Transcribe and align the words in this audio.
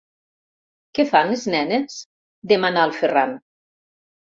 Què 0.99 1.05
fan 1.11 1.29
les 1.33 1.43
nenes? 1.57 1.99
–demanà 2.49 2.89
el 2.91 2.97
Ferran–. 3.03 3.39